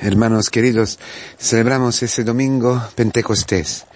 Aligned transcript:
hermanos 0.00 0.50
queridos, 0.50 0.98
celebramos 1.38 2.02
ese 2.02 2.24
domingo 2.24 2.82
Pentecostés, 2.94 3.86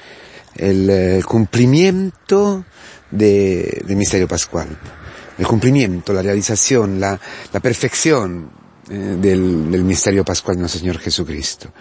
el, 0.56 0.88
eh, 0.90 1.22
cumplimiento 1.26 2.64
de, 3.10 3.82
del 3.87 3.96
misterio 3.96 4.29
pascual, 4.29 4.69
el 5.38 5.46
cumplimiento, 5.46 6.12
la 6.12 6.23
realización, 6.23 7.01
la, 7.01 7.19
perfección 7.62 8.51
eh, 8.91 9.17
del, 9.21 9.85
misterio 9.85 10.25
pascual 10.25 10.57
de 10.57 10.61
nuestro 10.61 10.80
Señor 10.80 10.99
Jesucristo. 10.99 11.73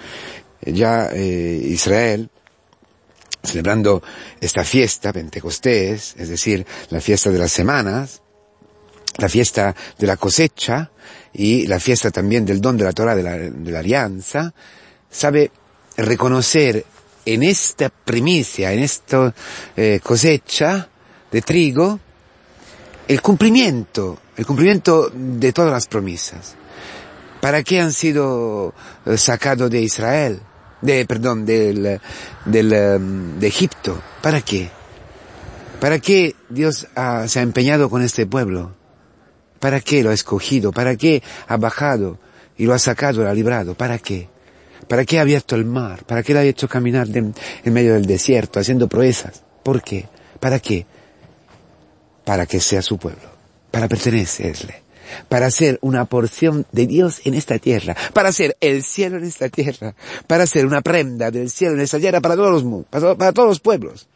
Ya 0.61 1.09
eh, 1.11 1.59
Israel, 1.65 2.29
celebrando 3.43 4.03
esta 4.39 4.63
fiesta, 4.63 5.11
Pentecostés, 5.11 6.15
es 6.17 6.29
decir, 6.29 6.65
la 6.89 7.01
fiesta 7.01 7.31
de 7.31 7.39
las 7.39 7.51
semanas, 7.51 8.21
la 9.17 9.29
fiesta 9.29 9.75
de 9.97 10.07
la 10.07 10.17
cosecha 10.17 10.91
y 11.33 11.67
la 11.67 11.79
fiesta 11.79 12.11
también 12.11 12.45
del 12.45 12.61
don 12.61 12.77
de 12.77 12.83
la 12.83 12.93
Torah 12.93 13.15
de 13.15 13.23
la, 13.23 13.37
de 13.37 13.71
la 13.71 13.79
alianza, 13.79 14.53
sabe 15.09 15.51
reconocer 15.97 16.85
en 17.25 17.43
esta 17.43 17.89
primicia, 17.89 18.71
en 18.71 18.79
esta 18.79 19.33
eh, 19.75 19.99
cosecha 20.01 20.89
de 21.31 21.41
trigo, 21.41 21.99
el 23.07 23.21
cumplimiento, 23.21 24.19
el 24.35 24.45
cumplimiento 24.45 25.11
de 25.13 25.53
todas 25.53 25.71
las 25.71 25.87
promesas. 25.87 26.55
¿Para 27.39 27.63
qué 27.63 27.81
han 27.81 27.91
sido 27.91 28.73
eh, 29.05 29.17
sacados 29.17 29.69
de 29.69 29.81
Israel? 29.81 30.39
De, 30.81 31.05
perdón, 31.05 31.45
del, 31.45 31.99
del, 32.45 32.73
um, 32.73 33.39
de 33.39 33.47
Egipto. 33.47 34.01
¿Para 34.21 34.41
qué? 34.41 34.69
¿Para 35.79 35.99
qué 35.99 36.35
Dios 36.49 36.87
se 37.27 37.39
ha 37.39 37.41
empeñado 37.41 37.89
con 37.89 38.01
este 38.01 38.25
pueblo? 38.25 38.80
¿Para 39.61 39.79
qué 39.79 40.03
lo 40.03 40.09
ha 40.09 40.13
escogido? 40.13 40.71
¿Para 40.71 40.95
qué 40.95 41.21
ha 41.47 41.55
bajado 41.55 42.17
y 42.57 42.65
lo 42.65 42.73
ha 42.73 42.79
sacado, 42.79 43.23
lo 43.23 43.29
ha 43.29 43.33
librado? 43.33 43.75
¿Para 43.75 43.99
qué? 43.99 44.27
¿Para 44.87 45.05
qué 45.05 45.19
ha 45.19 45.21
abierto 45.21 45.55
el 45.55 45.65
mar? 45.65 46.03
¿Para 46.03 46.23
qué 46.23 46.33
lo 46.33 46.39
ha 46.39 46.43
hecho 46.43 46.67
caminar 46.67 47.07
en 47.13 47.33
medio 47.65 47.93
del 47.93 48.07
desierto, 48.07 48.59
haciendo 48.59 48.89
proezas? 48.89 49.43
¿Por 49.63 49.83
qué? 49.83 50.07
¿Para 50.39 50.59
qué? 50.59 50.87
Para 52.25 52.47
que 52.47 52.59
sea 52.59 52.81
su 52.81 52.97
pueblo, 52.97 53.21
para 53.69 53.87
pertenecerle, 53.87 54.81
para 55.29 55.51
ser 55.51 55.77
una 55.81 56.05
porción 56.05 56.65
de 56.71 56.87
Dios 56.87 57.21
en 57.25 57.35
esta 57.35 57.59
tierra, 57.59 57.95
para 58.13 58.31
ser 58.31 58.57
el 58.61 58.83
cielo 58.83 59.17
en 59.17 59.25
esta 59.25 59.47
tierra, 59.49 59.93
para 60.25 60.47
ser 60.47 60.65
una 60.65 60.81
prenda 60.81 61.29
del 61.29 61.51
cielo 61.51 61.75
en 61.75 61.81
esta 61.81 61.99
tierra 61.99 62.19
para 62.19 62.35
todos 62.35 62.63
los, 62.63 62.85
para, 62.89 63.15
para 63.15 63.31
todos 63.31 63.49
los 63.49 63.59
pueblos. 63.59 64.07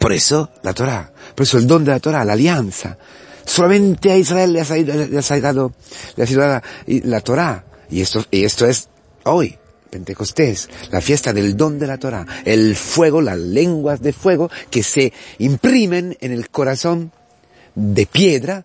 Por 0.00 0.12
eso 0.12 0.50
la 0.64 0.74
Torah, 0.74 1.12
por 1.36 1.44
eso 1.44 1.58
el 1.58 1.68
don 1.68 1.84
de 1.84 1.92
la 1.92 2.00
Torah, 2.00 2.24
la 2.24 2.32
alianza, 2.32 2.98
Solamente 3.44 4.10
a 4.10 4.16
Israel 4.16 4.52
le 4.52 4.60
ha, 4.60 4.64
salido, 4.64 5.72
dada 6.16 6.62
la 6.86 7.20
Torah. 7.20 7.64
Y 7.90 8.00
esto, 8.00 8.24
y 8.30 8.44
esto 8.44 8.66
es 8.66 8.88
hoy, 9.24 9.56
Pentecostés, 9.90 10.68
la 10.90 11.00
fiesta 11.00 11.32
del 11.32 11.56
don 11.56 11.78
de 11.78 11.86
la 11.86 11.98
Torah, 11.98 12.26
el 12.44 12.74
fuego, 12.74 13.20
las 13.20 13.38
lenguas 13.38 14.00
de 14.00 14.12
fuego 14.12 14.50
que 14.70 14.82
se 14.82 15.12
imprimen 15.38 16.16
en 16.20 16.32
el 16.32 16.48
corazón 16.48 17.12
de 17.74 18.06
piedra 18.06 18.64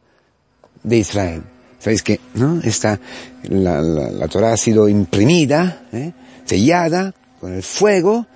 de 0.83 0.97
Israel. 0.97 1.43
¿Sabéis 1.79 2.03
que, 2.03 2.19
no? 2.33 2.61
Esta, 2.63 2.99
la, 3.43 3.81
la, 3.81 4.11
la 4.11 4.27
Torah 4.27 4.53
ha 4.53 4.57
sido 4.57 4.89
imprimida, 4.89 5.83
¿eh? 5.93 6.13
sellada 6.45 7.13
con 7.39 7.53
el 7.53 7.63
fuego 7.63 8.27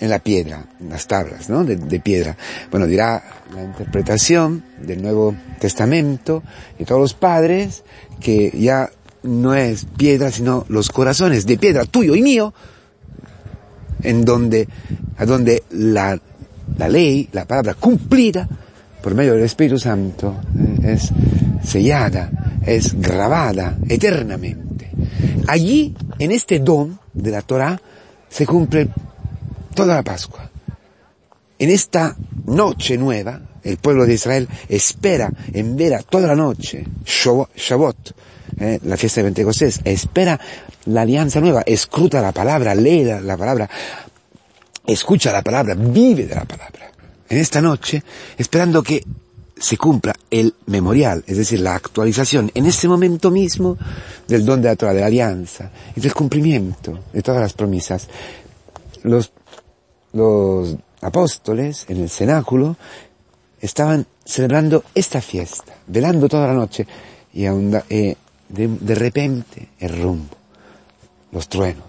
en 0.00 0.10
la 0.10 0.18
piedra, 0.18 0.64
en 0.80 0.90
las 0.90 1.06
tablas, 1.06 1.48
¿no? 1.48 1.64
De, 1.64 2.00
piedra. 2.00 2.36
Bueno, 2.70 2.86
dirá 2.86 3.22
la 3.54 3.64
interpretación 3.64 4.62
del 4.80 5.02
Nuevo 5.02 5.34
Testamento 5.58 6.42
y 6.78 6.84
todos 6.84 7.00
los 7.00 7.14
padres 7.14 7.82
que 8.20 8.52
ya 8.56 8.90
no 9.22 9.54
es 9.54 9.86
piedra, 9.96 10.30
sino 10.30 10.64
los 10.68 10.90
corazones 10.90 11.46
de 11.46 11.58
piedra 11.58 11.84
tuyo 11.84 12.14
y 12.14 12.22
mío, 12.22 12.54
en 14.02 14.24
donde, 14.24 14.68
a 15.16 15.26
donde 15.26 15.64
la, 15.70 16.18
la 16.76 16.88
ley, 16.88 17.28
la 17.32 17.44
palabra 17.44 17.74
cumplida 17.74 18.48
por 19.02 19.14
medio 19.14 19.34
del 19.34 19.44
Espíritu 19.44 19.78
Santo 19.78 20.36
eh, 20.56 20.92
es 20.94 21.10
sellada, 21.64 22.30
es 22.64 22.94
grabada 23.00 23.76
eternamente. 23.88 24.90
Allí, 25.48 25.94
en 26.18 26.30
este 26.30 26.60
don 26.60 26.98
de 27.12 27.30
la 27.30 27.42
Torah, 27.42 27.80
se 28.28 28.46
cumple 28.46 28.88
toda 29.78 29.94
la 29.94 30.02
Pascua. 30.02 30.50
En 31.56 31.70
esta 31.70 32.16
noche 32.46 32.98
nueva, 32.98 33.40
el 33.62 33.76
pueblo 33.76 34.06
de 34.06 34.14
Israel 34.14 34.48
espera 34.68 35.32
en 35.52 35.76
vera 35.76 36.02
toda 36.02 36.26
la 36.26 36.34
noche, 36.34 36.84
Shabbat, 37.04 38.10
eh, 38.58 38.80
la 38.82 38.96
fiesta 38.96 39.20
de 39.20 39.26
Pentecostés, 39.26 39.80
espera 39.84 40.40
la 40.86 41.02
alianza 41.02 41.40
nueva, 41.40 41.62
escruta 41.64 42.20
la 42.20 42.32
palabra, 42.32 42.74
lee 42.74 43.04
la, 43.04 43.20
la 43.20 43.36
palabra, 43.36 43.70
escucha 44.84 45.30
la 45.30 45.42
palabra, 45.42 45.74
vive 45.76 46.26
de 46.26 46.34
la 46.34 46.44
palabra. 46.44 46.90
En 47.28 47.38
esta 47.38 47.60
noche, 47.60 48.02
esperando 48.36 48.82
que 48.82 49.04
se 49.56 49.76
cumpla 49.76 50.12
el 50.28 50.56
memorial, 50.66 51.22
es 51.24 51.36
decir, 51.36 51.60
la 51.60 51.76
actualización 51.76 52.50
en 52.52 52.66
ese 52.66 52.88
momento 52.88 53.30
mismo 53.30 53.78
del 54.26 54.44
don 54.44 54.60
de 54.60 54.70
la 54.70 54.74
Torah, 54.74 54.92
de 54.92 55.02
la 55.02 55.06
alianza 55.06 55.70
y 55.94 56.00
del 56.00 56.14
cumplimiento 56.14 56.98
de 57.12 57.22
todas 57.22 57.40
las 57.40 57.52
promesas. 57.52 58.08
Los 59.04 59.30
los 60.18 60.76
apóstoles 61.00 61.86
en 61.88 62.02
el 62.02 62.10
cenáculo 62.10 62.76
estaban 63.60 64.06
celebrando 64.24 64.84
esta 64.94 65.20
fiesta, 65.20 65.74
velando 65.86 66.28
toda 66.28 66.48
la 66.48 66.54
noche, 66.54 66.86
y 67.32 67.46
eh, 67.46 68.16
de, 68.48 68.94
repente 68.94 69.68
el 69.78 70.00
rumbo, 70.00 70.36
los 71.32 71.48
truenos, 71.48 71.86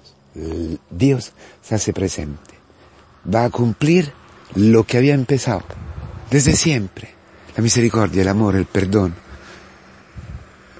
Dios 0.89 1.33
se 1.61 1.75
hace 1.75 1.91
presente, 1.91 2.53
va 3.33 3.45
a 3.45 3.49
cumplir 3.49 4.11
lo 4.55 4.83
que 4.85 4.97
había 4.97 5.13
empezado 5.13 5.63
desde 6.29 6.55
siempre, 6.55 7.09
la 7.55 7.63
misericordia, 7.63 8.21
el 8.21 8.27
amor, 8.27 8.55
el 8.55 8.65
perdón, 8.65 9.15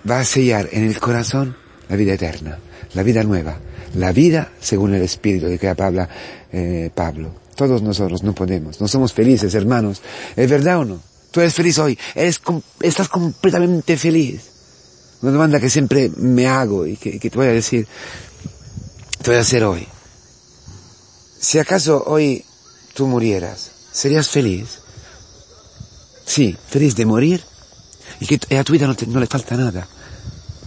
va 0.09 0.20
a 0.20 0.26
sellar 0.26 0.70
en 0.72 0.84
el 0.86 1.00
corazón 1.00 1.58
la 1.88 1.96
vida 1.96 2.14
eterna, 2.14 2.59
la 2.94 3.04
vida 3.04 3.24
nueva, 3.24 3.58
la 3.96 4.12
vida 4.12 4.52
según 4.60 4.94
el 4.94 5.02
Espíritu 5.02 5.48
de 5.48 5.58
que 5.58 5.68
habla 5.68 6.10
eh, 6.52 6.90
Pablo. 6.94 7.32
Todos 7.56 7.82
nosotros 7.82 8.24
no 8.24 8.34
podemos, 8.34 8.80
no 8.80 8.88
somos 8.88 9.14
felices, 9.14 9.54
hermanos. 9.54 10.02
¿Es 10.36 10.50
verdad 10.50 10.80
o 10.80 10.86
no? 10.86 11.02
Tú 11.32 11.42
eres 11.42 11.54
feliz 11.54 11.78
hoy, 11.78 11.98
estás 12.16 13.10
completamente 13.10 13.98
feliz. 13.98 14.42
Una 15.22 15.34
demanda 15.34 15.60
que 15.60 15.70
siempre 15.70 16.10
me 16.18 16.48
hago 16.48 16.88
y 16.88 16.96
que, 16.96 17.20
que 17.20 17.30
te 17.30 17.38
voy 17.38 17.48
a 17.48 17.52
decir, 17.52 17.86
te 19.22 19.30
voy 19.30 19.38
a 19.38 19.42
hacer 19.42 19.64
hoy. 19.64 19.86
Si 21.40 21.60
acaso 21.60 22.04
hoy 22.08 22.44
tú 22.94 23.08
murieras, 23.08 23.72
¿serías 23.92 24.30
feliz? 24.30 24.80
Sí, 26.26 26.58
feliz 26.68 26.96
de 26.96 27.06
morir 27.06 27.44
y 28.20 28.26
que 28.26 28.58
a 28.58 28.64
tu 28.64 28.74
vida 28.74 28.88
no, 28.88 28.96
te, 28.96 29.06
no 29.08 29.20
le 29.20 29.28
falta 29.28 29.56
nada. 29.58 29.88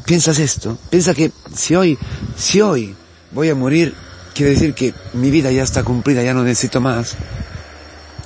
¿Piensas 0.05 0.39
esto? 0.39 0.79
Piensa 0.91 1.15
que 1.15 1.31
si 1.55 1.75
hoy, 1.75 1.99
si 2.37 2.61
hoy 2.61 2.95
voy 3.33 3.49
a 3.49 3.55
morir, 3.55 3.95
quiere 4.35 4.53
decir 4.53 4.75
que 4.75 4.95
mi 5.15 5.31
vida 5.31 5.51
ya 5.51 5.63
está 5.63 5.83
cumplida, 5.83 6.23
ya 6.23 6.35
no 6.35 6.43
necesito 6.43 6.81
más. 6.81 7.17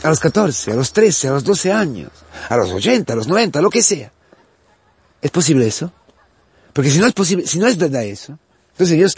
A 0.03 0.09
los 0.09 0.21
14, 0.21 0.73
a 0.73 0.75
los 0.75 0.93
13, 0.93 1.29
a 1.29 1.31
los 1.33 1.45
12 1.45 1.73
años, 1.73 2.11
a 2.49 2.57
los 2.57 2.71
80, 2.71 3.13
a 3.13 3.17
los 3.17 3.27
90, 3.27 3.61
lo 3.61 3.71
que 3.71 3.83
sea. 3.83 4.13
¿Es 5.23 5.31
posible 5.31 5.67
eso? 5.67 5.93
Porque 6.73 6.91
si 6.91 6.99
no 6.99 7.07
es 7.07 7.13
posible, 7.13 7.47
si 7.47 7.59
no 7.59 7.67
es 7.67 7.77
verdad 7.79 8.05
eso, 8.05 8.39
entonces 8.73 8.97
Dios, 8.97 9.17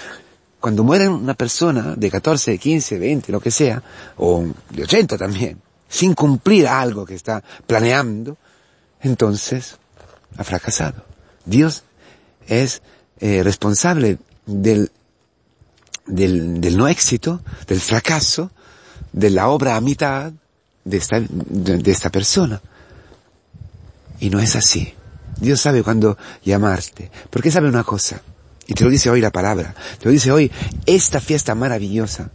cuando 0.60 0.84
muere 0.84 1.09
una 1.09 1.34
persona 1.34 1.94
de 1.97 2.10
14, 2.10 2.56
15, 2.56 2.98
20, 2.98 3.32
lo 3.32 3.41
que 3.41 3.50
sea, 3.50 3.82
o 4.16 4.44
de 4.71 4.84
80 4.84 5.19
también, 5.19 5.60
sin 5.88 6.15
cumplir 6.15 6.69
algo 6.69 7.04
que 7.04 7.15
está 7.15 7.43
planeando, 7.66 8.37
entonces 9.00 9.77
ha 10.37 10.44
fracasado. 10.44 11.04
Dios 11.44 11.82
es 12.47 12.82
eh, 13.19 13.43
responsable 13.43 14.19
del 14.47 14.93
del, 16.09 16.60
del, 16.60 16.77
no 16.77 16.89
éxito, 16.89 17.41
del 17.66 17.81
fracaso, 17.81 18.51
de 19.13 19.31
la 19.31 19.49
obra 19.49 19.77
a 19.77 19.81
mitad 19.81 20.33
de 20.84 20.97
esta, 20.97 21.21
de, 21.21 21.78
de 21.78 21.91
esta 21.91 22.10
persona. 22.10 22.60
Y 24.21 24.31
no 24.31 24.41
es 24.41 24.57
así. 24.57 24.95
Dios 25.41 25.60
sabe 25.60 25.83
cuándo 25.83 26.19
llamarte. 26.45 27.10
Porque 27.31 27.51
sabe 27.51 27.69
una 27.69 27.84
cosa. 27.84 28.21
Y 28.66 28.75
te 28.75 28.84
lo 28.84 28.91
dice 28.91 29.10
hoy 29.10 29.21
la 29.21 29.31
palabra. 29.31 29.75
Te 29.99 30.07
lo 30.07 30.10
dice 30.10 30.33
hoy 30.33 30.51
esta 30.87 31.21
fiesta 31.21 31.55
maravillosa. 31.55 32.31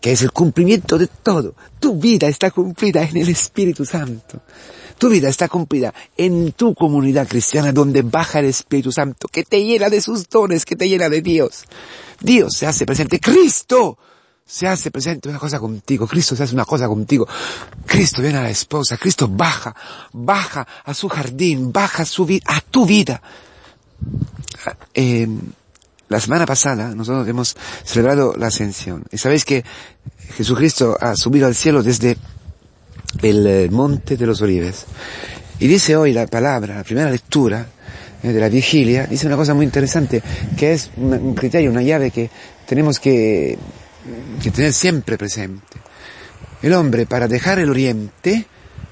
Que 0.00 0.12
es 0.12 0.22
el 0.22 0.32
cumplimiento 0.32 0.98
de 0.98 1.08
todo. 1.08 1.54
Tu 1.80 1.98
vida 1.98 2.28
está 2.28 2.50
cumplida 2.50 3.02
en 3.02 3.16
el 3.16 3.28
Espíritu 3.28 3.84
Santo. 3.84 4.42
Tu 4.98 5.08
vida 5.08 5.28
está 5.28 5.48
cumplida 5.48 5.94
en 6.16 6.52
tu 6.52 6.74
comunidad 6.74 7.28
cristiana 7.28 7.72
donde 7.72 8.02
baja 8.02 8.40
el 8.40 8.46
Espíritu 8.46 8.90
Santo, 8.90 9.28
que 9.28 9.44
te 9.44 9.64
llena 9.64 9.88
de 9.88 10.00
sus 10.00 10.28
dones, 10.28 10.64
que 10.64 10.74
te 10.74 10.88
llena 10.88 11.08
de 11.08 11.22
Dios. 11.22 11.64
Dios 12.20 12.54
se 12.56 12.66
hace 12.66 12.84
presente. 12.84 13.20
Cristo 13.20 13.96
se 14.44 14.66
hace 14.66 14.90
presente 14.90 15.28
una 15.28 15.38
cosa 15.38 15.60
contigo. 15.60 16.06
Cristo 16.08 16.34
se 16.34 16.42
hace 16.42 16.54
una 16.54 16.64
cosa 16.64 16.88
contigo. 16.88 17.28
Cristo 17.86 18.22
viene 18.22 18.38
a 18.38 18.42
la 18.42 18.50
esposa. 18.50 18.96
Cristo 18.96 19.28
baja, 19.28 19.74
baja 20.12 20.66
a 20.84 20.92
su 20.94 21.08
jardín, 21.08 21.72
baja 21.72 22.02
a 22.02 22.06
su 22.06 22.26
vida, 22.26 22.44
a 22.46 22.60
tu 22.60 22.84
vida. 22.84 23.22
Eh, 24.94 25.28
la 26.08 26.20
semana 26.20 26.46
pasada 26.46 26.94
nosotros 26.94 27.28
hemos 27.28 27.56
celebrado 27.84 28.34
la 28.36 28.48
ascensión. 28.48 29.04
Y 29.12 29.18
sabéis 29.18 29.44
que 29.44 29.64
Jesucristo 30.36 30.96
ha 31.00 31.14
subido 31.14 31.46
al 31.46 31.54
cielo 31.54 31.82
desde 31.82 32.16
el 33.22 33.46
eh, 33.46 33.68
monte 33.70 34.16
de 34.16 34.26
los 34.26 34.40
olivos. 34.42 34.86
Y 35.58 35.66
dice 35.66 35.96
hoy 35.96 36.12
la 36.12 36.26
palabra, 36.26 36.76
la 36.76 36.84
primera 36.84 37.10
lectura 37.10 37.66
eh, 38.22 38.28
de 38.28 38.40
la 38.40 38.48
vigilia, 38.48 39.06
dice 39.06 39.26
una 39.26 39.36
cosa 39.36 39.54
muy 39.54 39.64
interesante, 39.64 40.22
que 40.56 40.72
es 40.72 40.90
un 40.96 41.34
criterio, 41.34 41.70
una 41.70 41.82
llave 41.82 42.10
que 42.10 42.30
tenemos 42.66 43.00
que, 43.00 43.58
que 44.42 44.50
tener 44.50 44.72
siempre 44.72 45.18
presente. 45.18 45.78
El 46.62 46.74
hombre 46.74 47.06
para 47.06 47.28
dejar 47.28 47.58
el 47.58 47.70
oriente 47.70 48.46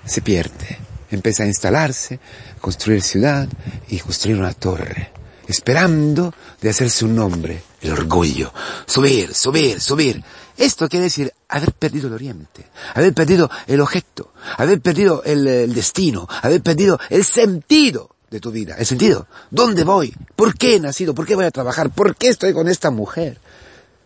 se 0.04 0.22
pierde. 0.22 0.78
Empieza 1.10 1.44
a 1.44 1.46
instalarse, 1.46 2.18
a 2.56 2.60
construir 2.60 3.02
ciudad 3.02 3.48
y 3.88 3.98
construir 3.98 4.38
una 4.38 4.52
torre 4.52 5.16
esperando 5.48 6.34
de 6.60 6.70
hacerse 6.70 7.04
un 7.04 7.14
nombre, 7.14 7.62
el 7.80 7.92
orgullo, 7.92 8.52
subir, 8.86 9.34
subir, 9.34 9.80
subir. 9.80 10.22
Esto 10.56 10.88
quiere 10.88 11.04
decir 11.04 11.32
haber 11.48 11.72
perdido 11.72 12.08
el 12.08 12.14
oriente, 12.14 12.66
haber 12.94 13.12
perdido 13.12 13.50
el 13.66 13.80
objeto, 13.80 14.32
haber 14.56 14.80
perdido 14.80 15.22
el, 15.24 15.74
destino, 15.74 16.26
haber 16.42 16.62
perdido 16.62 16.98
el 17.10 17.24
sentido 17.24 18.10
de 18.30 18.40
tu 18.40 18.50
vida. 18.50 18.74
El 18.78 18.86
sentido. 18.86 19.26
¿Dónde 19.50 19.84
voy? 19.84 20.14
¿Por 20.34 20.56
qué 20.56 20.76
he 20.76 20.80
nacido? 20.80 21.14
¿Por 21.14 21.26
qué 21.26 21.34
voy 21.34 21.44
a 21.44 21.50
trabajar? 21.50 21.90
¿Por 21.90 22.16
qué 22.16 22.28
estoy 22.28 22.52
con 22.52 22.68
esta 22.68 22.90
mujer? 22.90 23.38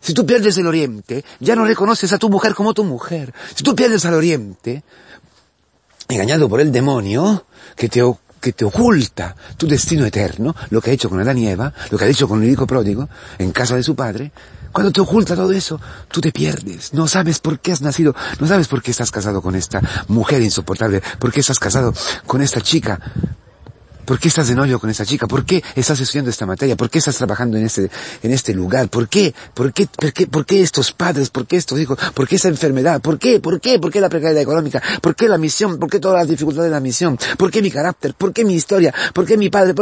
Si 0.01 0.15
tú 0.15 0.27
pierdes 0.27 0.57
el 0.59 0.67
oriente, 0.67 1.25
ya 1.41 1.55
no 1.55 1.65
reconoces 1.65 2.13
a 2.13 2.19
tu 2.19 2.29
mujer 2.29 2.55
como 2.55 2.75
tu 2.75 2.85
mujer. 2.85 3.33
Si 3.55 3.63
tú 3.63 3.75
pierdes 3.77 4.05
al 4.07 4.15
oriente, 4.15 4.83
engañado 6.09 6.49
por 6.49 6.61
el 6.61 6.73
demonio, 6.73 7.45
que 7.77 7.89
te 7.89 8.03
que 8.41 8.55
te 8.55 8.65
oculta 8.65 9.37
tu 9.57 9.69
destino 9.69 10.07
eterno, 10.07 10.57
lo 10.71 10.81
que 10.81 10.91
ha 10.91 10.95
hecho 10.95 11.11
con 11.11 11.21
Adán 11.21 11.39
y 11.39 11.49
Eva, 11.49 11.73
lo 11.91 11.99
que 11.99 12.07
ha 12.07 12.09
hecho 12.09 12.27
con 12.27 12.43
el 12.43 12.51
hijo 12.51 12.67
pródigo, 12.67 13.09
en 13.39 13.53
casa 13.53 13.77
de 13.77 13.83
su 13.83 13.95
padre, 13.95 14.33
cuando 14.73 14.93
te 14.93 15.01
oculta 15.01 15.35
todo 15.35 15.53
eso, 15.53 15.81
tú 16.09 16.21
te 16.21 16.33
pierdes, 16.33 16.95
no 16.95 17.09
sabes 17.09 17.39
por 17.39 17.59
qué 17.61 17.73
has 17.73 17.81
nacido, 17.81 18.15
no 18.39 18.47
sabes 18.47 18.69
por 18.69 18.83
qué 18.83 18.91
estás 18.91 19.11
casado 19.11 19.43
con 19.43 19.55
esta 19.55 19.81
mujer 20.09 20.43
insoportable, 20.43 21.03
por 21.19 21.33
qué 21.33 21.41
estás 21.41 21.59
casado 21.59 21.93
con 22.27 22.43
esta 22.43 22.61
chica 22.61 23.01
¿Por 24.11 24.19
qué 24.19 24.27
estás 24.27 24.49
de 24.49 24.57
novio 24.57 24.81
con 24.81 24.91
esa 24.91 25.07
chica? 25.07 25.29
¿Por 25.29 25.45
qué 25.45 25.63
estás 25.77 26.01
estudiando 26.01 26.31
esta 26.31 26.45
materia? 26.45 26.77
¿Por 26.77 26.91
qué 26.91 26.99
estás 26.99 27.17
trabajando 27.17 27.57
en 27.57 27.67
este, 27.67 27.89
en 28.25 28.33
este 28.33 28.53
lugar? 28.53 28.89
¿Por 28.89 29.09
qué? 29.09 29.33
¿Por 29.55 29.73
qué? 29.73 29.87
¿Por 29.87 30.13
qué? 30.13 30.27
¿Por 30.27 30.45
qué 30.45 30.63
estos 30.63 30.91
padres? 30.91 31.31
¿Por 31.31 31.47
qué 31.47 31.57
estos 31.57 31.79
hijos? 31.79 31.97
¿Por 32.13 32.27
qué 32.27 32.35
esa 32.35 32.49
enfermedad? 32.49 33.01
¿Por 33.01 33.21
qué? 33.21 33.39
¿Por 33.39 33.61
qué? 33.61 33.79
¿Por 33.79 33.93
qué 33.93 34.01
la 34.01 34.09
precariedad 34.09 34.43
económica? 34.43 34.83
¿Por 35.01 35.15
qué 35.15 35.29
la 35.29 35.39
misión? 35.39 35.79
¿Por 35.79 35.89
qué 35.89 36.01
todas 36.01 36.19
las 36.19 36.29
dificultades 36.29 36.71
de 36.71 36.75
la 36.75 36.81
misión? 36.81 37.17
¿Por 37.39 37.53
qué 37.53 37.63
mi 37.63 37.71
carácter? 37.71 38.15
¿Por 38.15 38.33
qué 38.33 38.45
mi 38.45 38.55
historia? 38.55 38.93
¿Por 39.15 39.27
qué 39.27 39.37
mi 39.37 39.49
padre? 39.49 39.75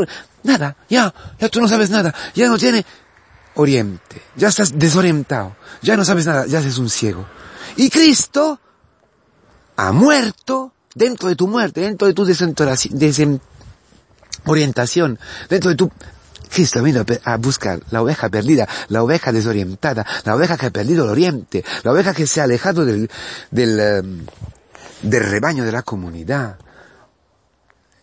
Nada, 0.42 0.76
ya, 0.90 1.14
ya 1.40 1.48
tú 1.48 1.62
no 1.62 1.66
sabes 1.66 1.88
nada, 1.88 2.14
ya 2.34 2.48
no 2.48 2.58
tiene 2.58 2.84
oriente, 3.58 4.22
ya 4.36 4.48
estás 4.48 4.78
desorientado, 4.78 5.56
ya 5.82 5.96
no 5.96 6.04
sabes 6.04 6.26
nada, 6.26 6.46
ya 6.46 6.60
eres 6.60 6.78
un 6.78 6.88
ciego. 6.88 7.26
Y 7.76 7.90
Cristo 7.90 8.60
ha 9.76 9.92
muerto 9.92 10.72
dentro 10.94 11.28
de 11.28 11.36
tu 11.36 11.48
muerte, 11.48 11.80
dentro 11.80 12.06
de 12.06 12.14
tu 12.14 12.24
desorientación 12.24 13.40
orientación 14.44 15.18
dentro 15.48 15.70
de 15.70 15.76
tu 15.76 15.90
Cristo 16.48 16.82
vino 16.82 17.04
a 17.24 17.36
buscar 17.36 17.80
la 17.90 18.00
oveja 18.00 18.30
perdida, 18.30 18.66
la 18.88 19.02
oveja 19.02 19.32
desorientada, 19.32 20.06
la 20.24 20.34
oveja 20.34 20.56
que 20.56 20.66
ha 20.66 20.70
perdido 20.70 21.04
el 21.04 21.10
oriente, 21.10 21.62
la 21.82 21.92
oveja 21.92 22.14
que 22.14 22.26
se 22.26 22.40
ha 22.40 22.44
alejado 22.44 22.86
del, 22.86 23.10
del, 23.50 23.78
em, 23.78 24.26
del 25.02 25.24
rebaño 25.24 25.64
de 25.64 25.72
la 25.72 25.82
comunidad. 25.82 26.56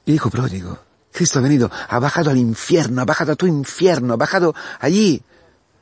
Hijo 0.05 0.29
pródigo, 0.29 0.77
Cristo 1.11 1.39
ha 1.39 1.41
venido, 1.41 1.71
ha 1.89 1.97
bajado 1.97 2.29
al 2.29 2.37
infierno, 2.37 3.01
ha 3.01 3.05
bajado 3.05 3.31
a 3.31 3.35
tu 3.35 3.47
infierno, 3.47 4.13
ha 4.13 4.17
bajado 4.17 4.53
allí, 4.79 5.23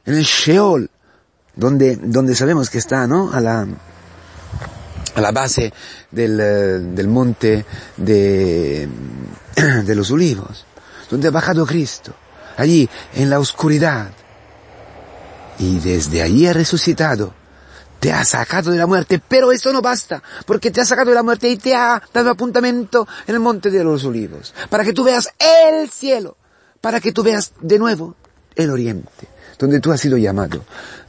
en 0.06 0.16
el 0.16 0.24
Sheol, 0.24 0.90
donde, 1.56 1.96
donde 1.96 2.36
sabemos 2.36 2.70
que 2.70 2.78
está, 2.78 3.08
¿no? 3.08 3.32
A 3.32 3.40
la, 3.40 3.68
a 5.16 5.22
la 5.22 5.32
base 5.32 5.74
del, 6.12 6.40
eh, 6.40 6.80
del 6.80 7.08
monte 7.08 7.66
de, 7.98 8.90
de 9.86 9.96
los 9.96 10.12
olivos, 10.12 10.66
donde 11.10 11.28
ha 11.28 11.32
bajado 11.32 11.66
Cristo, 11.66 12.14
allí 12.58 12.90
en 13.14 13.30
la 13.30 13.40
oscuridad. 13.40 14.12
Y 15.60 15.80
desde 15.80 16.22
allí 16.22 16.48
ha 16.48 16.54
resucitado. 16.54 17.34
Te 18.00 18.12
ha 18.12 18.26
sacado 18.26 18.72
de 18.72 18.78
la 18.78 18.88
muerte, 18.88 19.22
pero 19.26 19.54
eso 19.54 19.72
no 19.72 19.82
basta, 19.82 20.22
porque 20.46 20.72
te 20.72 20.82
ha 20.82 20.86
sacado 20.86 21.12
de 21.12 21.16
la 21.16 21.24
muerte 21.24 21.48
y 21.48 21.56
te 21.56 21.74
ha 21.74 22.02
dado 22.14 22.32
apuntamiento 22.32 23.08
en 23.26 23.36
el 23.36 23.40
monte 23.40 23.72
de 23.72 23.82
los 23.82 24.04
olivos, 24.04 24.54
para 24.70 24.84
que 24.84 24.92
tú 24.92 25.06
veas 25.06 25.30
el 25.40 25.90
cielo, 25.90 26.36
para 26.82 27.00
que 27.00 27.14
tú 27.14 27.24
veas 27.24 27.54
de 27.62 27.80
nuevo 27.80 28.18
el 28.56 28.72
oriente, 28.72 29.30
donde 29.63 29.80
tú 29.80 29.94
has 29.94 30.01
sido 30.01 30.18
llamado, 30.18 30.65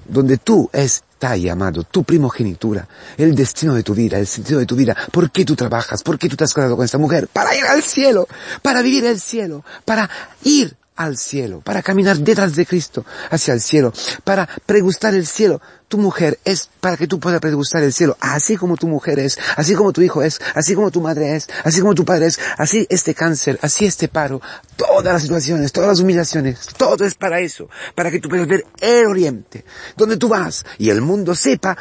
donde 0.08 0.38
tú 0.38 0.70
estás 0.72 1.40
llamado, 1.40 1.82
tu 1.82 2.04
primogenitura, 2.04 2.86
el 3.16 3.34
destino 3.34 3.74
de 3.74 3.82
tu 3.82 3.94
vida, 3.94 4.16
el 4.16 4.28
sentido 4.28 4.60
de 4.60 4.66
tu 4.66 4.76
vida, 4.76 4.96
por 5.10 5.32
qué 5.32 5.44
tú 5.44 5.56
trabajas, 5.56 6.04
por 6.04 6.20
qué 6.20 6.28
tú 6.28 6.36
te 6.36 6.44
has 6.44 6.54
casado 6.54 6.76
con 6.76 6.84
esta 6.84 6.98
mujer, 6.98 7.26
para 7.32 7.52
ir 7.56 7.64
al 7.64 7.82
cielo, 7.82 8.28
para 8.62 8.80
vivir 8.80 9.04
el 9.06 9.18
cielo, 9.18 9.64
para 9.84 10.08
ir 10.44 10.76
al 10.96 11.16
cielo, 11.16 11.60
para 11.60 11.82
caminar 11.82 12.18
detrás 12.18 12.54
de 12.54 12.66
Cristo 12.66 13.04
hacia 13.30 13.54
el 13.54 13.60
cielo, 13.60 13.92
para 14.22 14.48
pregustar 14.66 15.14
el 15.14 15.26
cielo. 15.26 15.60
Tu 15.88 15.98
mujer 15.98 16.38
es 16.44 16.70
para 16.80 16.96
que 16.96 17.06
tú 17.06 17.20
puedas 17.20 17.40
pregustar 17.40 17.82
el 17.82 17.92
cielo, 17.92 18.16
así 18.20 18.56
como 18.56 18.76
tu 18.76 18.88
mujer 18.88 19.18
es, 19.18 19.38
así 19.56 19.74
como 19.74 19.92
tu 19.92 20.02
hijo 20.02 20.22
es, 20.22 20.40
así 20.54 20.74
como 20.74 20.90
tu 20.90 21.00
madre 21.00 21.36
es, 21.36 21.48
así 21.62 21.80
como 21.80 21.94
tu 21.94 22.04
padre 22.04 22.26
es, 22.26 22.40
así 22.56 22.86
este 22.90 23.14
cáncer, 23.14 23.58
así 23.62 23.86
este 23.86 24.08
paro, 24.08 24.40
todas 24.76 25.12
las 25.12 25.22
situaciones, 25.22 25.72
todas 25.72 25.90
las 25.90 26.00
humillaciones, 26.00 26.66
todo 26.76 27.04
es 27.04 27.14
para 27.14 27.40
eso, 27.40 27.68
para 27.94 28.10
que 28.10 28.18
tú 28.18 28.28
puedas 28.28 28.48
ver 28.48 28.64
el 28.80 29.06
oriente, 29.06 29.64
donde 29.96 30.16
tú 30.16 30.28
vas 30.28 30.64
y 30.78 30.90
el 30.90 31.00
mundo 31.00 31.34
sepa 31.34 31.76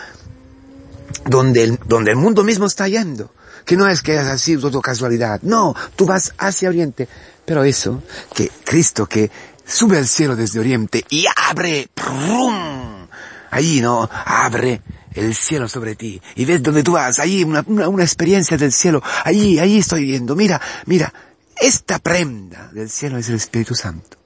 donde 1.26 1.64
el, 1.64 1.80
el 2.08 2.16
mundo 2.16 2.44
mismo 2.44 2.66
está 2.66 2.88
yendo 2.88 3.32
que 3.66 3.78
no 3.78 3.88
es 3.88 4.02
que 4.02 4.16
es 4.16 4.28
así 4.28 4.58
todo 4.58 4.82
casualidad, 4.82 5.40
no, 5.42 5.76
tú 5.96 6.06
vas 6.06 6.34
hacia 6.38 6.70
Oriente, 6.70 7.08
pero 7.46 7.64
eso, 7.64 8.04
que 8.34 8.50
Cristo 8.64 9.06
que 9.08 9.30
sube 9.66 9.98
al 9.98 10.08
cielo 10.08 10.36
desde 10.36 10.60
Oriente 10.60 11.06
y 11.10 11.26
abre, 11.50 11.88
¡prum! 11.94 13.08
allí, 13.54 13.82
¿no? 13.82 14.10
Abre 14.26 14.82
el 15.14 15.36
cielo 15.36 15.68
sobre 15.68 15.96
ti 15.96 16.22
y 16.36 16.46
ves 16.46 16.62
donde 16.64 16.84
tú 16.84 16.94
vas, 16.94 17.20
allí 17.20 17.44
una, 17.44 17.64
una, 17.68 18.04
experiencia 18.04 18.58
del 18.58 18.74
cielo, 18.74 19.02
allí, 19.24 19.60
allí 19.60 19.78
estoy 19.78 20.06
viendo, 20.06 20.36
mira, 20.36 20.60
mira, 20.86 21.14
esta 21.56 22.00
prenda 22.00 22.70
del 22.72 22.90
cielo 22.90 23.18
es 23.18 23.30
el 23.30 23.36
Espíritu 23.36 23.76
Santo. 23.76 24.18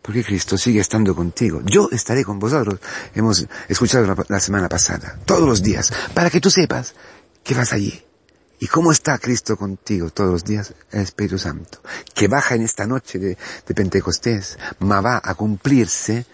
Porque 0.00 0.22
Cristo 0.22 0.56
sigue 0.56 0.78
estando 0.78 1.16
contigo. 1.16 1.62
Yo 1.64 1.88
estaré 1.90 2.22
con 2.22 2.38
vosotros. 2.38 2.78
Hemos 3.12 3.44
escuchado 3.66 4.14
la 4.28 4.38
semana 4.38 4.68
pasada, 4.68 5.18
todos 5.24 5.48
los 5.48 5.64
días, 5.64 5.92
para 6.14 6.30
que 6.30 6.40
tú 6.40 6.48
sepas 6.48 6.94
que 7.42 7.54
vas 7.54 7.72
allí 7.72 8.06
¿Y 8.58 8.68
cómo 8.68 8.90
está 8.90 9.18
Cristo 9.18 9.56
contigo 9.56 10.10
todos 10.10 10.32
los 10.32 10.44
días? 10.44 10.72
El 10.90 11.02
Espíritu 11.02 11.38
Santo, 11.38 11.80
que 12.14 12.26
baja 12.26 12.54
en 12.54 12.62
esta 12.62 12.86
noche 12.86 13.18
de, 13.18 13.36
Pentecostés, 13.74 14.58
ma 14.78 15.00
va 15.00 15.20
a 15.22 15.34
cumplirse 15.34 16.24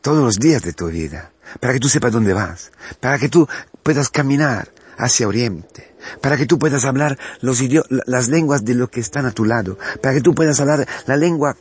todos 0.00 0.24
los 0.24 0.38
días 0.38 0.62
de 0.62 0.72
tu 0.72 0.88
vida, 0.88 1.30
para 1.60 1.72
que 1.72 1.80
tú 1.80 1.88
sepas 1.88 2.12
dónde 2.12 2.32
vas, 2.32 2.72
para 2.98 3.18
que 3.18 3.28
tú 3.28 3.48
puedas 3.82 4.08
caminar 4.08 4.72
hacia 4.98 5.28
Oriente, 5.28 5.94
para 6.20 6.36
que 6.36 6.46
tú 6.46 6.58
puedas 6.58 6.84
hablar 6.84 7.18
los 7.40 7.60
las 8.06 8.28
lenguas 8.28 8.64
de 8.64 8.74
los 8.74 8.90
que 8.90 9.00
están 9.00 9.26
a 9.26 9.32
tu 9.32 9.44
lado, 9.44 9.78
para 10.02 10.14
que 10.14 10.20
tú 10.20 10.34
puedas 10.34 10.58
hablar 10.60 10.88
la 11.06 11.16
lengua 11.16 11.56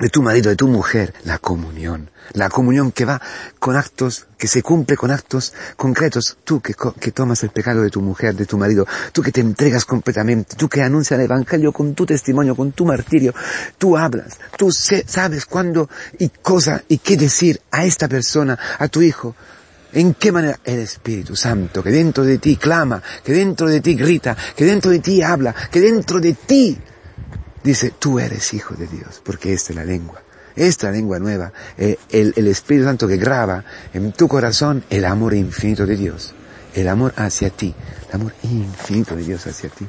de 0.00 0.08
tu 0.08 0.22
marido, 0.22 0.48
de 0.48 0.56
tu 0.56 0.66
mujer, 0.66 1.12
la 1.24 1.38
comunión. 1.38 2.10
La 2.32 2.48
comunión 2.48 2.90
que 2.90 3.04
va 3.04 3.20
con 3.58 3.76
actos, 3.76 4.26
que 4.38 4.48
se 4.48 4.62
cumple 4.62 4.96
con 4.96 5.10
actos 5.10 5.52
concretos. 5.76 6.38
Tú 6.42 6.60
que, 6.60 6.74
que 6.98 7.12
tomas 7.12 7.42
el 7.42 7.50
pecado 7.50 7.82
de 7.82 7.90
tu 7.90 8.00
mujer, 8.00 8.34
de 8.34 8.46
tu 8.46 8.56
marido, 8.56 8.86
tú 9.12 9.22
que 9.22 9.30
te 9.30 9.40
entregas 9.40 9.84
completamente, 9.84 10.56
tú 10.56 10.68
que 10.68 10.82
anuncias 10.82 11.18
el 11.18 11.26
Evangelio 11.26 11.72
con 11.72 11.94
tu 11.94 12.06
testimonio, 12.06 12.56
con 12.56 12.72
tu 12.72 12.86
martirio, 12.86 13.34
tú 13.78 13.96
hablas, 13.96 14.38
tú 14.56 14.70
sabes 14.72 15.44
cuándo 15.44 15.90
y 16.18 16.28
cosa 16.28 16.82
y 16.88 16.98
qué 16.98 17.16
decir 17.16 17.60
a 17.70 17.84
esta 17.84 18.08
persona, 18.08 18.58
a 18.78 18.88
tu 18.88 19.02
hijo. 19.02 19.34
¿En 19.92 20.14
qué 20.14 20.30
manera? 20.30 20.60
El 20.64 20.78
Espíritu 20.78 21.34
Santo, 21.34 21.82
que 21.82 21.90
dentro 21.90 22.22
de 22.22 22.38
ti 22.38 22.56
clama, 22.56 23.02
que 23.24 23.32
dentro 23.32 23.68
de 23.68 23.80
ti 23.80 23.94
grita, 23.94 24.36
que 24.56 24.64
dentro 24.64 24.90
de 24.92 25.00
ti 25.00 25.20
habla, 25.20 25.52
que 25.52 25.80
dentro 25.80 26.20
de 26.20 26.34
ti 26.34 26.78
dice, 27.62 27.92
tú 27.98 28.18
eres 28.18 28.54
hijo 28.54 28.74
de 28.74 28.86
Dios, 28.86 29.20
porque 29.24 29.52
esta 29.52 29.72
es 29.72 29.76
la 29.76 29.84
lengua. 29.84 30.22
Esta 30.56 30.90
lengua 30.90 31.18
nueva, 31.18 31.52
eh, 31.78 31.96
el, 32.10 32.34
el 32.36 32.46
Espíritu 32.48 32.86
Santo 32.86 33.06
que 33.06 33.16
graba 33.16 33.64
en 33.94 34.12
tu 34.12 34.26
corazón 34.28 34.84
el 34.90 35.04
amor 35.04 35.34
infinito 35.34 35.86
de 35.86 35.96
Dios, 35.96 36.34
el 36.74 36.88
amor 36.88 37.14
hacia 37.16 37.50
ti, 37.50 37.74
el 38.08 38.14
amor 38.14 38.34
infinito 38.42 39.14
de 39.14 39.22
Dios 39.22 39.46
hacia 39.46 39.70
ti. 39.70 39.86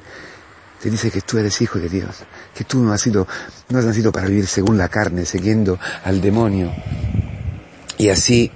Te 0.82 0.90
dice 0.90 1.12
que 1.12 1.22
tú 1.22 1.38
eres 1.38 1.62
hijo 1.62 1.78
de 1.78 1.90
Dios, 1.90 2.24
que 2.56 2.64
tú 2.64 2.80
no 2.80 2.92
has 2.92 3.02
sido, 3.02 3.28
no 3.70 3.80
has 3.80 3.86
nacido 3.86 4.12
para 4.12 4.28
vivir 4.28 4.48
según 4.48 4.78
la 4.78 4.90
carne, 4.90 5.26
siguiendo 5.26 5.80
al 6.04 6.22
demonio, 6.22 6.72
y 7.98 8.10
así 8.10 8.52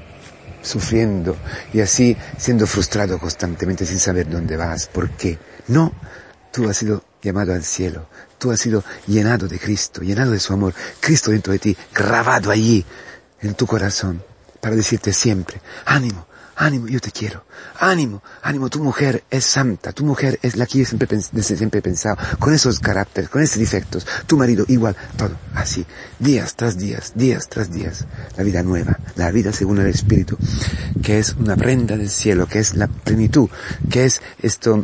sufriendo, 0.64 1.38
y 1.72 1.82
así 1.82 2.18
siendo 2.38 2.66
frustrado 2.66 3.20
constantemente 3.20 3.86
sin 3.86 4.00
saber 4.00 4.28
dónde 4.28 4.58
vas, 4.58 4.88
por 4.88 5.12
qué. 5.12 5.38
No, 5.68 5.94
tú 6.52 6.68
has 6.68 6.78
sido 6.78 7.04
llamado 7.26 7.54
al 7.54 7.64
cielo, 7.64 8.08
Tú 8.38 8.52
has 8.52 8.60
sido 8.60 8.84
llenado 9.08 9.48
de 9.48 9.58
Cristo, 9.58 10.02
llenado 10.02 10.32
de 10.32 10.40
su 10.40 10.54
amor. 10.54 10.74
Cristo 11.00 11.32
dentro 11.32 11.54
de 11.54 11.60
ti, 11.60 11.78
grabado 11.94 12.52
allí, 12.52 12.86
en 13.42 13.54
tu 13.54 13.66
corazón 13.66 14.22
para 14.60 14.76
decirte 14.76 15.14
siempre, 15.14 15.62
ánimo, 15.86 16.26
ánimo, 16.56 16.88
yo 16.88 17.00
te 17.00 17.12
quiero, 17.12 17.46
ánimo, 17.80 18.24
ánimo, 18.42 18.68
tu 18.70 18.84
mujer 18.84 19.24
es 19.30 19.46
santa, 19.46 19.92
tu 19.92 20.04
mujer 20.04 20.40
es 20.42 20.56
la 20.56 20.66
que 20.66 20.80
yo 20.80 20.86
siempre, 20.86 21.08
siempre 21.22 21.80
he 21.80 21.84
pensado, 21.84 22.18
con 22.40 22.52
esos 22.52 22.80
caracteres, 22.80 23.30
con 23.30 23.44
esos 23.44 23.60
defectos, 23.60 24.08
tu 24.26 24.38
marido 24.38 24.66
igual, 24.68 24.96
todo, 25.18 25.38
así, 25.54 25.86
días 26.18 26.56
tras 26.56 26.80
días, 26.80 27.14
días 27.14 27.48
tras 27.48 27.72
días, 27.72 28.06
la 28.38 28.44
vida 28.44 28.64
nueva, 28.64 28.98
la 29.16 29.30
vida 29.30 29.52
según 29.52 29.80
el 29.80 29.88
Espíritu, 29.88 30.36
que 31.04 31.20
es 31.20 31.34
una 31.34 31.56
prenda 31.56 31.96
del 31.96 32.10
cielo, 32.10 32.48
que 32.48 32.58
es 32.58 32.74
la 32.74 32.88
plenitud, 32.88 33.50
que 33.88 34.06
es 34.06 34.22
esto, 34.42 34.84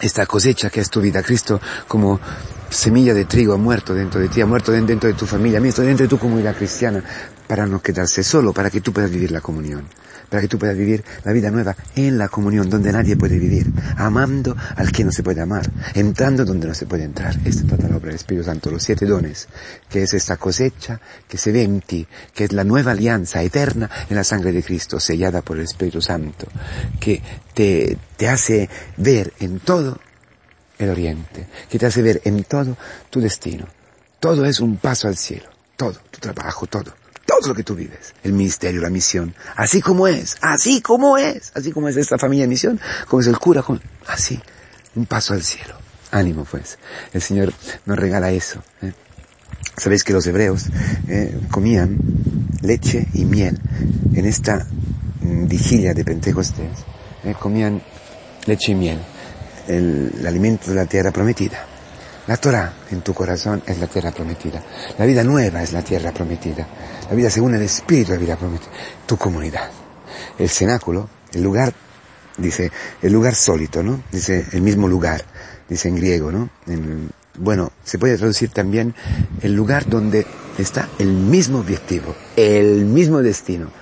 esta 0.00 0.26
cosecha 0.26 0.70
que 0.70 0.80
es 0.80 0.90
tu 0.90 1.00
vida, 1.00 1.22
Cristo 1.22 1.60
como 1.86 2.20
semilla 2.70 3.14
de 3.14 3.24
trigo 3.24 3.52
ha 3.52 3.58
muerto 3.58 3.94
dentro 3.94 4.20
de 4.20 4.28
ti, 4.28 4.40
ha 4.40 4.46
muerto 4.46 4.72
dentro 4.72 5.08
de 5.08 5.14
tu 5.14 5.26
familia, 5.26 5.60
dentro 5.60 6.04
de 6.04 6.08
tu 6.08 6.18
comunidad 6.18 6.56
cristiana, 6.56 7.02
para 7.46 7.66
no 7.66 7.82
quedarse 7.82 8.22
solo, 8.22 8.52
para 8.52 8.70
que 8.70 8.80
tú 8.80 8.92
puedas 8.92 9.10
vivir 9.10 9.32
la 9.32 9.40
comunión, 9.40 9.84
para 10.30 10.40
que 10.40 10.48
tú 10.48 10.58
puedas 10.58 10.76
vivir 10.76 11.04
la 11.24 11.32
vida 11.32 11.50
nueva 11.50 11.76
en 11.96 12.16
la 12.16 12.28
comunión, 12.28 12.70
donde 12.70 12.92
nadie 12.92 13.16
puede 13.16 13.38
vivir, 13.38 13.70
amando 13.96 14.56
al 14.76 14.92
que 14.92 15.04
no 15.04 15.12
se 15.12 15.22
puede 15.22 15.40
amar, 15.40 15.68
entrando 15.94 16.44
donde 16.44 16.68
no 16.68 16.74
se 16.74 16.86
puede 16.86 17.04
entrar. 17.04 17.34
Esta 17.44 17.62
es 17.62 17.66
toda 17.66 17.88
la 17.88 17.96
obra 17.96 18.06
del 18.06 18.14
Espíritu 18.14 18.44
Santo, 18.44 18.70
los 18.70 18.82
siete 18.82 19.04
dones, 19.04 19.48
que 19.88 20.04
es 20.04 20.14
esta 20.14 20.36
cosecha 20.36 21.00
que 21.28 21.36
se 21.36 21.52
ve 21.52 21.64
en 21.64 21.80
ti, 21.80 22.06
que 22.32 22.44
es 22.44 22.52
la 22.52 22.64
nueva 22.64 22.92
alianza 22.92 23.42
eterna 23.42 23.90
en 24.08 24.16
la 24.16 24.24
sangre 24.24 24.52
de 24.52 24.62
Cristo, 24.62 25.00
sellada 25.00 25.42
por 25.42 25.58
el 25.58 25.64
Espíritu 25.64 26.00
Santo, 26.00 26.46
que 27.00 27.20
te 27.54 28.28
hace 28.28 28.70
ver 28.96 29.32
en 29.40 29.58
todo 29.58 29.98
el 30.78 30.90
oriente, 30.90 31.46
que 31.68 31.78
te 31.78 31.86
hace 31.86 32.02
ver 32.02 32.22
en 32.24 32.44
todo 32.44 32.76
tu 33.10 33.20
destino. 33.20 33.66
Todo 34.20 34.44
es 34.44 34.60
un 34.60 34.76
paso 34.76 35.08
al 35.08 35.16
cielo, 35.16 35.48
todo, 35.76 35.96
tu 36.10 36.20
trabajo, 36.20 36.66
todo 36.66 36.99
todo 37.30 37.48
lo 37.48 37.54
que 37.54 37.62
tú 37.62 37.76
vives, 37.76 38.12
el 38.24 38.32
ministerio, 38.32 38.80
la 38.80 38.90
misión, 38.90 39.34
así 39.54 39.80
como 39.80 40.08
es, 40.08 40.36
así 40.40 40.80
como 40.80 41.16
es, 41.16 41.52
así 41.54 41.70
como 41.70 41.88
es 41.88 41.96
esta 41.96 42.18
familia 42.18 42.44
de 42.44 42.48
misión, 42.48 42.80
como 43.06 43.20
es 43.20 43.28
el 43.28 43.38
cura, 43.38 43.62
así, 44.08 44.40
un 44.96 45.06
paso 45.06 45.34
al 45.34 45.44
cielo. 45.44 45.74
Ánimo 46.10 46.44
pues, 46.44 46.78
el 47.12 47.22
Señor 47.22 47.52
nos 47.86 47.96
regala 47.96 48.32
eso. 48.32 48.64
¿eh? 48.82 48.92
Sabéis 49.76 50.02
que 50.02 50.12
los 50.12 50.26
hebreos 50.26 50.66
eh, 51.06 51.38
comían 51.52 51.98
leche 52.62 53.06
y 53.14 53.24
miel 53.24 53.60
en 54.12 54.26
esta 54.26 54.66
mm, 55.20 55.46
vigilia 55.46 55.94
de 55.94 56.04
Pentecostés, 56.04 56.78
eh, 57.22 57.34
comían 57.38 57.80
leche 58.46 58.72
y 58.72 58.74
miel, 58.74 58.98
el 59.68 60.26
alimento 60.26 60.70
de 60.70 60.74
la 60.74 60.86
tierra 60.86 61.12
prometida. 61.12 61.69
La 62.30 62.36
Torah 62.36 62.72
en 62.92 63.00
tu 63.00 63.12
corazón 63.12 63.60
es 63.66 63.80
la 63.80 63.88
tierra 63.88 64.12
prometida. 64.12 64.62
La 64.96 65.04
vida 65.04 65.24
nueva 65.24 65.64
es 65.64 65.72
la 65.72 65.82
tierra 65.82 66.12
prometida. 66.12 66.64
La 67.08 67.16
vida 67.16 67.28
según 67.28 67.56
el 67.56 67.62
Espíritu, 67.62 68.12
la 68.12 68.18
vida 68.18 68.36
prometida. 68.36 68.70
Tu 69.04 69.16
comunidad. 69.16 69.68
El 70.38 70.48
cenáculo, 70.48 71.08
el 71.32 71.42
lugar, 71.42 71.72
dice, 72.36 72.70
el 73.02 73.12
lugar 73.12 73.34
sólito, 73.34 73.82
¿no? 73.82 74.04
Dice, 74.12 74.46
el 74.52 74.62
mismo 74.62 74.86
lugar, 74.86 75.24
dice 75.68 75.88
en 75.88 75.96
griego, 75.96 76.30
¿no? 76.30 76.48
bueno, 77.36 77.72
se 77.82 77.98
puede 77.98 78.16
traducir 78.16 78.50
también 78.50 78.94
el 79.42 79.52
lugar 79.52 79.88
donde 79.88 80.24
está 80.56 80.88
el 81.00 81.08
mismo 81.08 81.58
objetivo, 81.58 82.14
el 82.36 82.84
mismo 82.84 83.22
destino. 83.22 83.72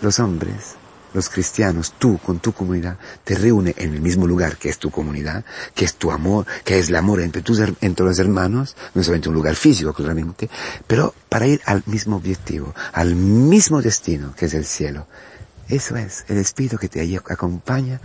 Los 0.00 0.18
hombres 0.18 0.74
los 1.14 1.30
cristianos, 1.30 1.94
tú 1.98 2.18
con 2.18 2.40
tu 2.40 2.52
comunidad, 2.52 2.98
te 3.22 3.36
reúne 3.36 3.74
en 3.78 3.94
el 3.94 4.02
mismo 4.02 4.26
lugar 4.26 4.58
que 4.58 4.68
es 4.68 4.78
tu 4.78 4.90
comunidad, 4.90 5.44
que 5.74 5.86
es 5.86 5.94
tu 5.94 6.10
amor, 6.10 6.44
que 6.64 6.78
es 6.78 6.90
el 6.90 6.96
amor 6.96 7.20
entre, 7.20 7.40
tus, 7.40 7.60
entre 7.80 8.04
los 8.04 8.18
hermanos, 8.18 8.76
no 8.94 9.02
solamente 9.02 9.28
un 9.30 9.34
lugar 9.34 9.54
físico, 9.54 9.94
claramente, 9.94 10.50
pero 10.86 11.14
para 11.28 11.46
ir 11.46 11.62
al 11.64 11.82
mismo 11.86 12.16
objetivo, 12.16 12.74
al 12.92 13.14
mismo 13.14 13.80
destino, 13.80 14.34
que 14.36 14.46
es 14.46 14.54
el 14.54 14.66
cielo. 14.66 15.06
Eso 15.68 15.96
es 15.96 16.26
el 16.28 16.36
Espíritu 16.36 16.76
que 16.76 16.90
te 16.90 17.00
acompaña 17.28 18.00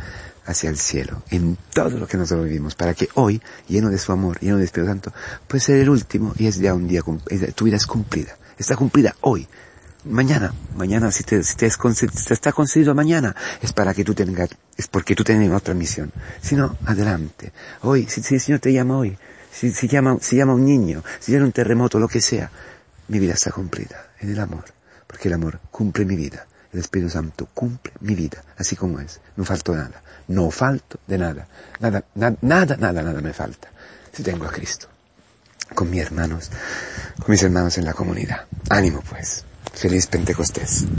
hacia 0.46 0.70
el 0.70 0.78
cielo, 0.78 1.24
en 1.30 1.58
todo 1.74 1.98
lo 1.98 2.08
que 2.08 2.18
nosotros 2.18 2.46
vivimos, 2.46 2.76
para 2.76 2.94
que 2.94 3.10
hoy, 3.16 3.42
lleno 3.68 3.90
de 3.90 3.98
su 3.98 4.12
amor, 4.12 4.40
lleno 4.40 4.58
de 4.58 4.66
Espíritu 4.66 4.90
Santo, 4.92 5.14
puede 5.48 5.62
ser 5.62 5.78
el 5.78 5.90
último 5.90 6.34
y 6.38 6.48
es 6.48 6.58
ya 6.58 6.74
un 6.74 6.88
día, 6.88 7.02
tu 7.54 7.66
vida 7.66 7.78
es 7.78 7.86
cumplida, 7.86 8.38
está 8.58 8.76
cumplida 8.76 9.16
hoy, 9.22 9.48
mañana, 10.06 10.54
mañana 10.76 11.12
si 11.12 11.24
te, 11.24 11.44
si 11.44 11.56
te, 11.56 11.68
está 11.68 12.52
concedido 12.52 12.96
mañana, 12.96 13.36
es 13.62 13.74
para 13.74 13.94
que 13.94 14.04
tú 14.04 14.14
tengas, 14.14 14.50
es 14.78 14.88
porque 14.88 15.16
tú 15.16 15.24
tienes 15.24 15.52
otra 15.52 15.74
misión. 15.74 16.12
Si 16.42 16.56
no, 16.56 16.78
adelante. 16.86 17.52
Hoy, 17.82 18.08
si, 18.08 18.22
si, 18.22 18.36
el 18.36 18.42
Señor 18.42 18.60
te 18.60 18.74
llama 18.74 18.98
hoy, 18.98 19.18
si, 19.52 19.72
si 19.72 19.88
llama, 19.88 20.18
si 20.22 20.38
llama 20.38 20.54
un 20.54 20.66
niño, 20.66 21.04
si 21.20 21.32
viene 21.32 21.46
un 21.46 21.52
terremoto, 21.52 22.00
lo 22.00 22.08
que 22.08 22.22
sea, 22.22 22.50
mi 23.08 23.20
vida 23.20 23.34
está 23.34 23.52
cumplida 23.52 24.12
en 24.20 24.32
el 24.32 24.40
amor, 24.40 24.66
porque 25.08 25.28
el 25.28 25.34
amor 25.34 25.60
cumple 25.72 26.06
mi 26.06 26.16
vida. 26.16 26.46
El 26.72 26.82
Espíritu 26.82 27.10
Santo 27.10 27.48
cumple 27.52 27.92
mi 28.02 28.14
vida, 28.14 28.44
así 28.58 28.76
como 28.76 29.00
es. 29.00 29.20
No 29.36 29.44
falto 29.44 29.76
nada. 29.76 30.04
No 30.28 30.52
falto 30.52 31.00
de 31.08 31.18
nada. 31.18 31.48
Nada, 31.80 32.04
nada, 32.14 32.38
nada, 32.42 32.78
nada, 32.78 33.02
nada 33.02 33.22
me 33.22 33.34
falta. 33.34 33.70
Si 34.12 34.22
tengo 34.22 34.46
a 34.46 34.52
Cristo. 34.52 34.88
Con 35.74 35.90
mis 35.90 36.02
hermanos, 36.02 36.52
con 37.18 37.32
mis 37.32 37.42
hermanos 37.42 37.78
en 37.80 37.86
la 37.86 37.94
comunidad. 37.94 38.46
Ánimo 38.70 39.02
pues. 39.02 39.46
Feliz 39.74 40.08
Pentecostés. 40.08 40.86